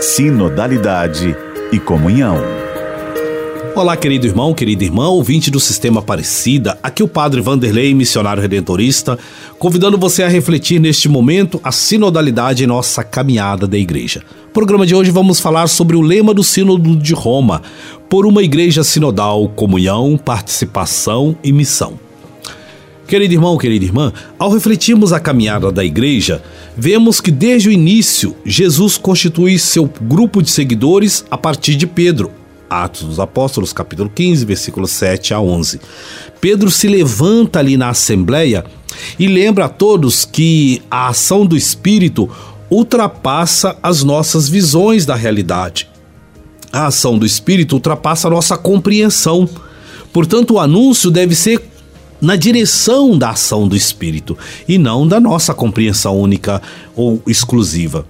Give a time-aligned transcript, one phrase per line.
[0.00, 1.36] sinodalidade
[1.70, 2.38] e comunhão.
[3.76, 9.18] Olá, querido irmão, querida irmã, ouvinte do Sistema Aparecida, aqui o Padre Vanderlei, missionário redentorista,
[9.58, 14.22] convidando você a refletir neste momento a sinodalidade em nossa caminhada da igreja.
[14.46, 17.60] No programa de hoje vamos falar sobre o lema do Sínodo de Roma,
[18.08, 22.09] por uma igreja sinodal, comunhão, participação e missão.
[23.10, 26.40] Querido irmão, querida irmã, ao refletirmos a caminhada da igreja,
[26.76, 32.30] vemos que desde o início Jesus constitui seu grupo de seguidores a partir de Pedro.
[32.70, 35.80] Atos dos Apóstolos, capítulo 15, versículos 7 a 11.
[36.40, 38.64] Pedro se levanta ali na assembleia
[39.18, 42.30] e lembra a todos que a ação do Espírito
[42.70, 45.88] ultrapassa as nossas visões da realidade.
[46.72, 49.48] A ação do Espírito ultrapassa a nossa compreensão.
[50.12, 51.69] Portanto, o anúncio deve ser
[52.20, 54.36] na direção da ação do Espírito
[54.68, 56.60] e não da nossa compreensão única
[56.94, 58.06] ou exclusiva.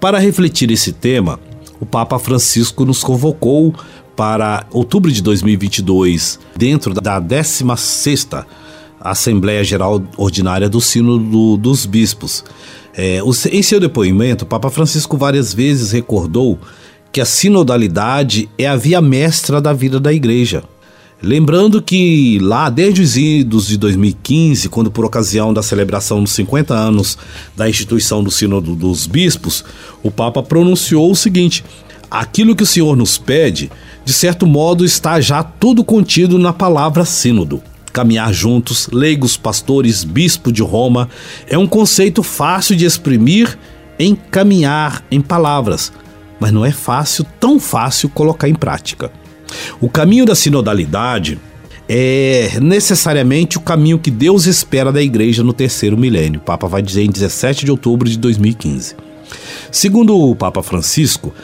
[0.00, 1.38] Para refletir esse tema,
[1.78, 3.74] o Papa Francisco nos convocou
[4.16, 8.44] para outubro de 2022, dentro da 16ª
[9.00, 12.44] Assembleia Geral Ordinária do Sínodo dos Bispos.
[12.94, 16.58] É, em seu depoimento, o Papa Francisco várias vezes recordou
[17.10, 20.62] que a sinodalidade é a via mestra da vida da Igreja.
[21.22, 26.72] Lembrando que lá desde os idos de 2015, quando por ocasião da celebração dos 50
[26.72, 27.18] anos
[27.54, 29.62] da instituição do Sínodo dos Bispos,
[30.02, 31.62] o Papa pronunciou o seguinte:
[32.10, 33.70] aquilo que o Senhor nos pede,
[34.02, 37.62] de certo modo está já tudo contido na palavra Sínodo.
[37.92, 41.06] Caminhar juntos, leigos, pastores, bispo de Roma,
[41.46, 43.58] é um conceito fácil de exprimir
[43.98, 45.92] em caminhar em palavras,
[46.38, 49.12] mas não é fácil, tão fácil colocar em prática.
[49.80, 51.38] O caminho da sinodalidade
[51.88, 56.40] é necessariamente o caminho que Deus espera da igreja no terceiro milênio.
[56.40, 58.94] O Papa vai dizer em 17 de outubro de 2015.
[59.72, 61.34] Segundo o Papa Francisco,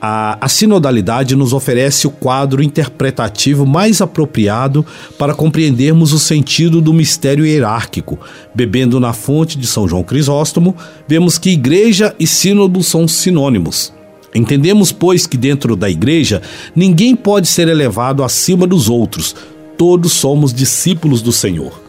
[0.00, 4.84] a, a, sinodalidade nos oferece o quadro interpretativo mais apropriado
[5.16, 8.18] para compreendermos o sentido do mistério hierárquico.
[8.52, 10.74] Bebendo na fonte de São João Crisóstomo,
[11.06, 13.92] vemos que igreja e sínodo são sinônimos.
[14.34, 16.40] Entendemos, pois, que dentro da igreja
[16.74, 19.34] ninguém pode ser elevado acima dos outros,
[19.76, 21.80] todos somos discípulos do Senhor.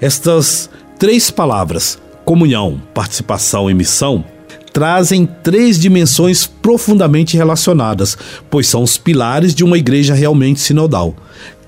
[0.00, 0.68] Estas
[0.98, 4.24] três palavras, comunhão, participação e missão,
[4.72, 8.16] trazem três dimensões profundamente relacionadas,
[8.50, 11.14] pois são os pilares de uma igreja realmente sinodal.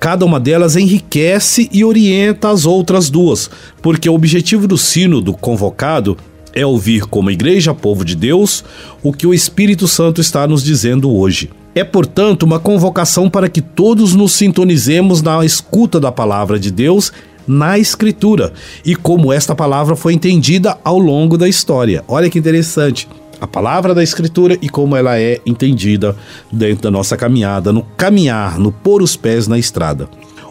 [0.00, 6.16] Cada uma delas enriquece e orienta as outras duas, porque o objetivo do sínodo convocado
[6.54, 8.64] é ouvir como igreja, povo de Deus,
[9.02, 11.50] o que o Espírito Santo está nos dizendo hoje.
[11.74, 17.12] É, portanto, uma convocação para que todos nos sintonizemos na escuta da palavra de Deus
[17.46, 18.52] na Escritura
[18.84, 22.04] e como esta palavra foi entendida ao longo da história.
[22.06, 23.08] Olha que interessante.
[23.40, 26.16] A palavra da Escritura e como ela é entendida
[26.50, 30.08] dentro da nossa caminhada, no caminhar, no pôr os pés na estrada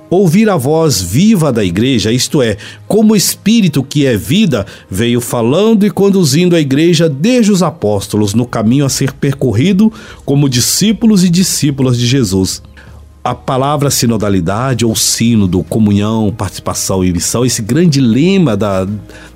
[0.09, 5.19] ouvir a voz viva da igreja, isto é, como o Espírito que é vida veio
[5.19, 9.91] falando e conduzindo a igreja desde os apóstolos no caminho a ser percorrido
[10.23, 12.61] como discípulos e discípulas de Jesus.
[13.23, 18.85] A palavra sinodalidade ou sínodo, comunhão, participação e missão, esse grande lema da,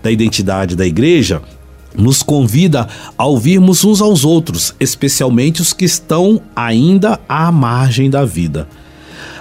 [0.03, 1.41] da identidade da igreja,
[1.95, 8.23] nos convida a ouvirmos uns aos outros, especialmente os que estão ainda à margem da
[8.23, 8.67] vida.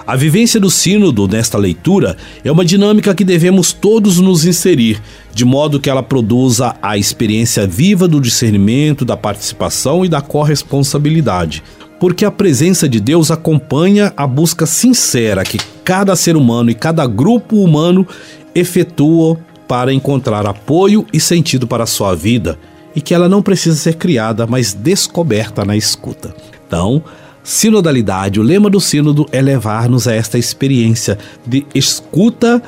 [0.06, 5.02] A vivência do Sínodo nesta leitura é uma dinâmica que devemos todos nos inserir,
[5.34, 11.60] de modo que ela produza a experiência viva do discernimento, da participação e da corresponsabilidade.
[11.98, 17.04] Porque a presença de Deus acompanha a busca sincera que cada ser humano e cada
[17.04, 18.06] grupo humano
[18.54, 19.36] efetua
[19.66, 22.56] para encontrar apoio e sentido para a sua vida,
[22.94, 26.32] e que ela não precisa ser criada, mas descoberta na escuta.
[26.64, 27.02] Então,
[27.46, 32.60] Sinodalidade, o lema do Sínodo é levar-nos a esta experiência de escuta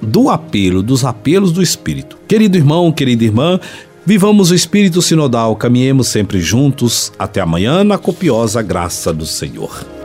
[0.00, 2.16] do apelo, dos apelos do Espírito.
[2.26, 3.60] Querido irmão, querida irmã,
[4.06, 7.12] vivamos o Espírito Sinodal, caminhemos sempre juntos.
[7.18, 10.01] Até amanhã, na copiosa graça do Senhor.